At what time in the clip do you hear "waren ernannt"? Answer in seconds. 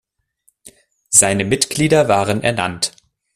2.07-2.93